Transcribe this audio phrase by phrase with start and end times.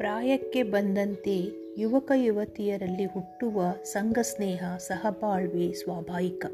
[0.00, 6.46] ಪ್ರಾಯಕ್ಕೆ ಬಂದಂತೆ ಯುವಕ ಯುವತಿಯರಲ್ಲಿ ಹುಟ್ಟುವ ಸಂಘ ಸ್ನೇಹ ಸಹಬಾಳ್ವೆ ಸ್ವಾಭಾವಿಕ.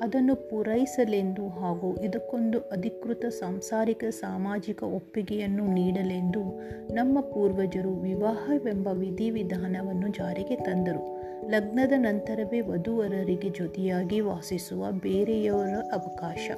[0.00, 6.60] ಅದನ್ನು ಪೂರೈಸಲೆಂದು ಹಾಗೂ ಇದಕ್ಕೊಂದು ಅಧಿಕೃತ ಸಾಂಸಾರಿಕ ಸಾಮಾಜಿಕ ಒಪ್ಪಿಗೆಯನ್ನು ನೀಡಲೆಂದು
[6.94, 11.20] ನಮ್ಮ ಪೂರ್ವಜರು ವಿವಾಹವೆಂಬ ವಿಧಿವಿಧಾನವನ್ನು ಜಾರಿಗೆ ತಂದರು.
[11.50, 16.50] ಲಗ್ನದ ನಂತರವೇ ವಧುವರರಿಗೆ ಜೊತೆಯಾಗಿ ವಾಸಿಸುವ ಬೇರೆಯವರ ಅವಕಾಶ.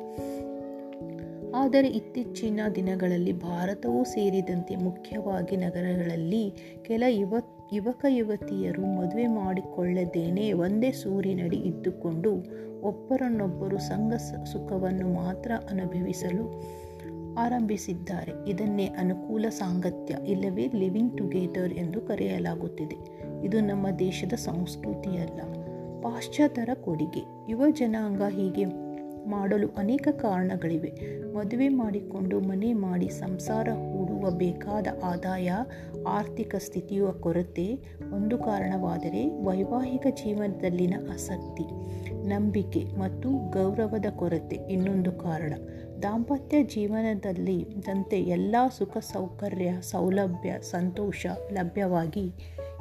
[1.54, 7.34] ಆದರೆ ಇತ್ತೀಚಿನ ದಿನಗಳಲ್ಲಿ ಭಾರತವೂ ಸೇರಿದಂತೆ ಮುಖ್ಯವಾಗಿ ನಗರಗಳಲ್ಲಿ ಕೆಲ ಯುವ,
[7.72, 12.32] ಯುವಕ ಯುವತಿಯರು ಮದುವೆ ಮಾಡಿಕೊಳ್ಳದೇನೆ ಒಂದೇ ಸೂರಿನಡಿ ಇದ್ದುಕೊಂಡು
[12.80, 16.62] ಒಬ್ಬರನ್ನೊಬ್ಬರು ಸಂಘ ಸುಖವನ್ನು ಮಾತ್ರ ಅನುಭವಿಸಲು
[17.34, 18.50] ಆರಂಭಿಸಿದ್ದಾರೆ.
[18.50, 22.96] ಇದನ್ನೇ ಅನುಕೂಲ ಸಾಂಗತ್ಯ ಇಲ್ಲವೇ ಲಿವಿಂಗ್ ಟುಗೆದರ್ ಎಂದು ಕರೆಯಲಾಗುತ್ತಿದೆ.
[23.46, 25.40] ಇದು ನಮ್ಮ ದೇಶದ ಸಂಸ್ಕೃತಿಯಲ್ಲ.
[26.02, 27.52] ಪಾಶ್ಚಾತ್ಯರ ಕೊಡುಗೆ.
[27.52, 28.83] ಯುವ ಜನಾಂಗ ಹೀಗೆ
[29.26, 30.92] ಮಾಡಲು ಅನೇಕ ಕಾರಣಗಳಿವೆ.
[31.34, 35.52] ಮದುವೆ ಮಾಡಿಕೊಂಡು ಮನೆ ಮಾಡಿ ಸಂಸಾರ ಹೂಡುವ ಬೇಕಾದ ಆದಾಯ,
[36.06, 37.78] ಆರ್ಥಿಕ ಸ್ಥಿತಿಯ ಕೊರತೆ.
[38.12, 41.64] ಒಂದು ಕಾರಣವಾದರೆ ವೈವಾಹಿಕ ಜೀವನದಲ್ಲಿನ ಆಸಕ್ತಿ,
[42.28, 44.56] ನಂಬಿಕೆ ಮತ್ತು ಗೌರವದ ಕೊರತೆ.
[44.56, 45.54] ಇನ್ನೊಂದು ಕಾರಣ,
[46.02, 52.32] ದಾಂಪತ್ಯ ಜೀವನದಲ್ಲಿ ದಂತೆ ಎಲ್ಲ ಸುಖ ಸೌಕರ್ಯ, ಸೌಲಭ್ಯ, ಸಂತೋಷ ಲಭ್ಯವಾಗಿ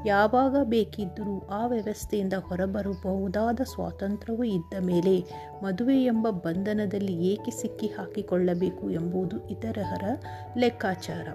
[0.06, 5.24] ಯಾವಾಗ ಬೇಕಿದ್ದರೂ ಆ ವ್ಯವಸ್ಥೆಯಿಂದ ಹೊರಬರಬಹುದಾದ ಸ್ವಾತಂತ್ರ್ಯವೂ ಇದ್ದ ಮೇಲೆ
[5.64, 10.04] ಮದುವೆ ಎಂಬ ಬಂಧನದಲ್ಲಿ ಏಕೆ ಸಿಕ್ಕಿ ಹಾಕಿಕೊಳ್ಳಬೇಕು ಎಂಬುದು ಇತರಹರ
[10.58, 11.28] ಲೆಕ್ಕಾಚಾರ.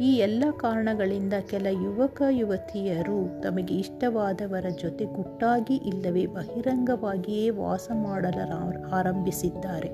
[0.00, 9.90] ಈ ಎಲ್ಲ ಕಾರಣಗಳಿಂದ ಕೆಲ ಯುವಕ ಯುವತಿಯರು ತಮಗೆ ಇಷ್ಟವಾದವರ ಜೊತೆ ಗುಟ್ಟಾಗಿ ಇಲ್ಲವೇ ಬಹಿರಂಗವಾಗಿಯೇ ವಾಸ ಮಾಡಲು ಆರಂಭಿಸಿದ್ದಾರೆ.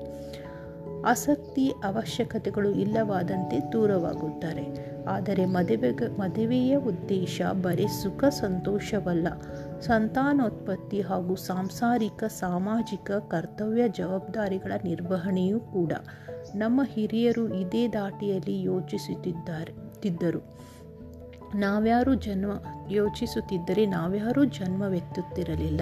[1.05, 4.91] ಆಸಕ್ತಿ, ಅವಶ್ಯಕತೆಗಳು ಇಲ್ಲವಾದಂತೆ ದೂರವಾಗುತ್ತಾರೆ.
[5.05, 9.27] ಆದರೆ ಮದುವೆ, ಮದುವೆಯ ಉದ್ದೇಶ ಬರೀ ಸುಖ ಸಂತೋಷವಲ್ಲ.
[9.79, 15.93] ಸಂತಾನೋತ್ಪತ್ತಿ ಹಾಗೂ ಸಾಂಸಾರಿಕ, ಸಾಮಾಜಿಕ, ಕರ್ತವ್ಯ ಜವಾಬ್ದಾರಿಗಳ ನಿರ್ವಹಣೆಯೂ ಕೂಡ
[16.55, 20.61] ನಮ್ಮ ಹಿರಿಯರು ಇದೇ ದಾಟಿಯಲ್ಲಿ ಯೋಚಿಸುತ್ತಿದ್ದಾರೆ ತಿದ್ದರು
[21.55, 22.51] ನಾವ್ಯಾರು ಜನ್ಮ,
[22.89, 25.81] ಯೋಚಿಸುತ್ತಿದ್ದರೆ ನಾವ್ಯಾರೂ ಜನ್ಮವೆತ್ತುತ್ತಿರಲಿಲ್ಲ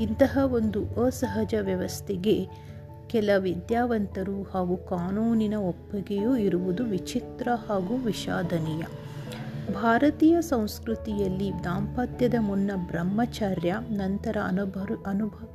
[0.00, 2.68] ಇಂತಹ ಒಂದು ಅಸಹಜ ವ್ಯವಸ್ಥೆಗೆ
[3.08, 8.82] ಕೆಲ ವಿದ್ಯಾವಂತರು ಹಾಗೂ ಕಾನೂನಿನ ಒಪ್ಪಿಗೆಯೂ ಇರುವುದು ವಿಚಿತ್ರ ಹಾಗೂ ವಿಷಾದನೀಯ.
[9.74, 14.36] ಭಾರತೀಯ ಸಂಸ್ಕೃತಿಯಲ್ಲಿ ದಾಂಪತ್ಯದ ಮುನ್ನ ಬ್ರಹ್ಮಚರ್ಯ, ನಂತರ
[15.06, 15.54] ಅನುಭವ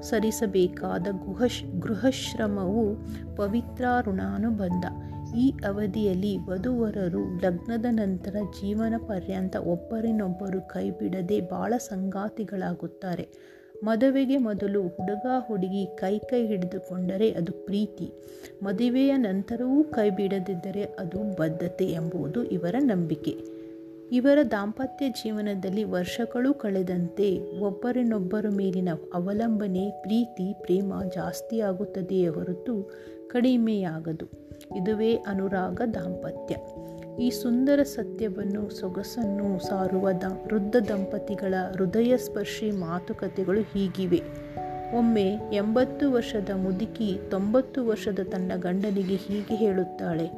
[0.00, 2.94] ಸರಿಸಬೇಕಾದ ಗುಹಶ್, ಗೃಹಶ್ರಮವು
[3.36, 4.84] ಪವಿತ್ರ ಋಣಾನುಬಂಧ
[5.36, 13.28] ಈ ಅವಧಿಯಲ್ಲಿ ವಧುವರರು ಲಗ್ನದ ನಂತರ ಜೀವನ ಪರ್ಯಂತ ಒಬ್ಬರಿನೊಬ್ಬರು ಕೈಬಿಡದೆ ಬಾಳ ಸಂಗಾತಿಗಳಾಗುತ್ತಾರೆ.
[13.82, 18.12] ಮದುವೆಗೆ ಮೊದಲು ಹುಡುಗ ಹುಡುಗಿ ಕೈ ಕೈ ಹಿಡಿದುಕೊಂಡರೆ ಅದು ಪ್ರೀತಿ.
[18.62, 23.36] ಮದುವೆಯ ನಂತರವೂ ಕೈ ಬಿಡದಿದ್ದರೆ ಅದು ಬದ್ಧತೆ ಎಂಬುದು ಇವರ ನಂಬಿಕೆ.
[24.12, 32.90] ಇವರ ದಾಂಪತ್ಯ ಜೀವನದಲ್ಲಿ ವರ್ಷಗಳು ಕಳೆದಂತೆ ಒಬ್ಬರಿನೊಬ್ಬರ ಮೇಲಿನ ಅವಲಂಬನೆ, ಪ್ರೀತಿ, ಪ್ರೇಮ ಜಾಸ್ತಿಯಾಗುತ್ತದೆಯೇ ಹೊರತು
[33.28, 34.26] ಕಡಿಮೆಯಾಗದು.
[34.76, 36.56] ಇದುವೇ ಅನುರಾಗ ದಾಂಪತ್ಯ.
[37.20, 44.20] ಈ ಸುಂದರ ಸತ್ಯವನ್ನು, ಸೊಗಸನ್ನು ಸಾರುವ ದ ವೃದ್ಧ ದಂಪತಿಗಳ ಹೃದಯ ಸ್ಪರ್ಶಿ ಮಾತುಕತೆಗಳು ಹೀಗಿವೆ.
[44.98, 50.30] ಒಮ್ಮೆ ಎಂಬತ್ತು ವರ್ಷದ ಮುದುಕಿ ತೊಂಬತ್ತು ವರ್ಷದ ತನ್ನ ಗಂಡನಿಗೆ ಹೀಗೆ ಹೇಳುತ್ತಾಳೆ,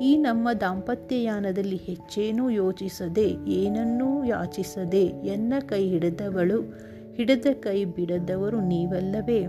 [0.00, 6.60] ಈ ನಮ್ಮ ದಾಂಪತ್ಯಯಾನದಲ್ಲಿ ಹೆಚ್ಚೇನೂ ಯೋಚಿಸದೆ, ಏನನ್ನೂ ಯಾಚಿಸದೆ ಎನ್ನ ಕೈ ಹಿಡಿದವಳು,
[7.14, 9.44] ಹಿಡಿದ ಕೈ ಬಿಡದವರು ನೀವಲ್ಲವೇ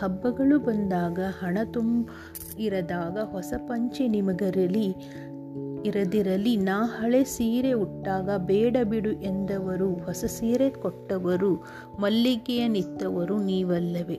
[0.00, 2.08] ಹಬ್ಬಗಳು ಬಂದಾಗ, ಹಣ ತುಂಬ
[2.58, 4.94] ಇರದಾಗ ಹೊಸ ಪಂಚೆ ನಿಮಗರಲಿ
[5.84, 11.64] ಇರದಿರಲಿ, ನಾ ಹಳೆ ಸೀರೆ ಉಟ್ಟಾಗ ಬೇಡ ಬಿಡು ಎಂದವರು, ಹೊಸ ಸೀರೆ ಕೊಟ್ಟವರು,
[12.00, 14.18] ಮಲ್ಲಿಗೆಯ ನಿತ್ತವರು ನೀವಲ್ಲವೇ.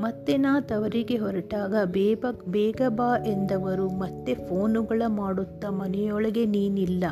[0.00, 7.04] ಮತ್ತೆ ನಾ ತವರಿಗೆ ಹೊರಟಾಗ ಬೇಗ ಬೇಗ ಬಾ ಎಂದವರು, ಮತ್ತೆ ಫೋನುಗಳ ಮಾಡುತ್ತಾ ಮನೆಯೊಳಗೆ ನೀನಿಲ್ಲ,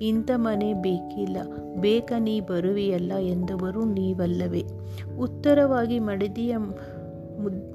[0.00, 1.36] ಇಂಥ ಮನೆ ಬೇಕಿಲ್ಲ
[1.80, 4.64] ಬೇಕ ನೀ ಬರುವೆಯಲ್ಲ ಎಂದವರು ನೀವಲ್ಲವೇ.
[5.18, 6.56] ಉತ್ತರವಾಗಿ ಮಡದಿಯ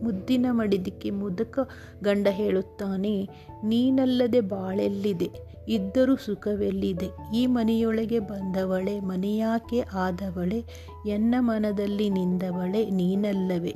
[0.03, 1.69] ಮುದ್ದಿನ ಮಡಿದಿಕ್ಕೆ ಮುದಕ
[2.03, 3.29] ಗಂಡ ಹೇಳುತ್ತಾನೆ,
[3.63, 5.48] ನೀನಲ್ಲದೆ ಬಾಳೆಲ್ಲಿದೆ.
[5.69, 7.09] ಇದ್ದರೂ ಸುಖವೆಲ್ಲಿದೆ?
[7.33, 10.65] ಈ ಮನೆಯೊಳಗೆ ಬಂದವಳೆ, ಮನೆಯಾಕೆ ಆದವಳೆ?
[11.07, 12.89] ಎನ್ನ ಮನದಲ್ಲಿ ನಿಂದವಳೆ?
[12.89, 13.75] ನೀನಲ್ಲವೇ?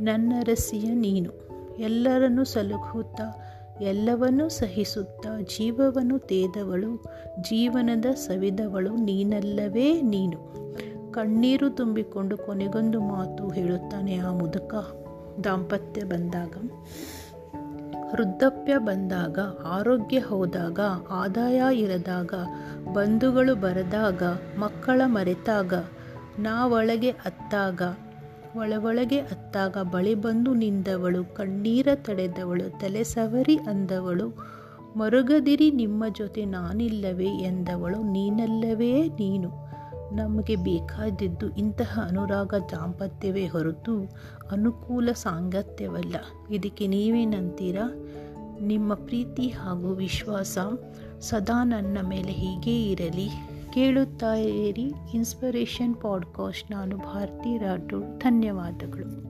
[0.00, 1.30] ನನ್ನರಸಿಯ ನೀನು.
[1.78, 7.04] ಎಲ್ಲರನ್ನು ಸಲುಕುತ್ತಾ, ಎಲ್ಲವನ್ನೂ ಸಹಿಸುತ್ತಾ, ಜೀವವನ್ನು ತೇದವಳು,
[7.40, 10.58] ಜೀವನದ ಸವಿದವಳು ನೀನಲ್ಲವೇ ನೀನು.
[11.12, 14.74] ಕಣ್ಣೀರು ತುಂಬಿಕೊಂಡು ಕೊನೆಗೊಂದು ಮಾತು ಹೇಳುತ್ತಾನೆ ಆ ಮುದುಕ.
[15.44, 16.70] ದಾಂಪತ್ಯ ಬಂದಾಗ.
[18.12, 22.34] ವೃದ್ಧಾಪ್ಯ ಬಂದಾಗ, ಆರೋಗ್ಯ ಹೋದಾಗ, ಆದಾಯ ಇರದಾಗ,
[22.92, 24.22] ಬಂಧುಗಳು ಬರದಾಗ,
[24.58, 25.74] ಮಕ್ಕಳ ಮರೆತಾಗ
[26.38, 27.82] ನಾವೊಳಗೆ ಅತ್ತಾಗ
[28.56, 34.28] ಒಳವೊಳಗೆ ಅತ್ತಾಗ ಬಳಿ ಬಂದು ನಿಂದವಳು, ಕಣ್ಣೀರ ತಡೆದವಳು, ತಲೆ ಸವರಿ ಅಂದವಳು,
[34.96, 39.67] ಮರುಗದಿರಿ ನಿಮ್ಮ ಜೊತೆ ನಾನಿಲ್ಲವೇ ಎಂದವಳು, ನೀನಲ್ಲವೇ ನೀನು.
[40.12, 44.00] ನಮಗೆ ಬೇಕಾದದ್ದು ಇಂತಹ ಅನುರಾಗ ದಾಂಪತ್ಯವೇ ಹೊರತು
[44.50, 46.16] ಅನುಕೂಲ ಸಾಂಗತ್ಯವಲ್ಲ.
[46.50, 48.06] ಇದಕ್ಕೆ ನೀವೇನಂತೀರಾ
[48.60, 50.58] ನಿಮ್ಮ ಪ್ರೀತಿ ಹಾಗೂ ವಿಶ್ವಾಸ
[51.20, 53.28] ಸದಾ ನನ್ನ ಮೇಲೆ ಹೀಗೇ ಇರಲಿ.
[53.72, 54.92] ಕೇಳುತ್ತಾ ಇರಿ.
[55.14, 58.18] ಇನ್ಸ್ಪಿರೇಷನ್ ಪಾಡ್ಕಾಸ್ಟ್ ನಾನು ಭಾರತಿ ರಾಠೋಡ್.
[58.18, 59.27] ಧನ್ಯವಾದಗಳು.